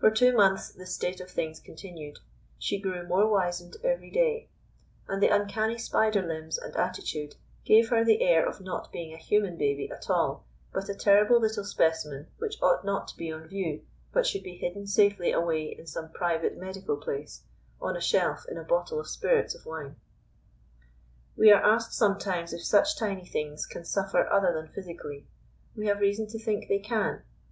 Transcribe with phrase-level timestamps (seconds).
[0.00, 2.18] For two months this state of things continued;
[2.58, 4.48] she grew more wizened every day;
[5.06, 9.18] and the uncanny spider limbs and attitude gave her the air of not being a
[9.18, 13.46] human baby at all, but a terrible little specimen which ought not to be on
[13.46, 17.42] view but should be hidden safely away in some private medical place
[17.80, 19.94] on a shelf in a bottle of spirits of wine.
[21.36, 25.28] We are asked sometimes if such tiny things can suffer other than physically.
[25.76, 27.22] We have reason to think they can.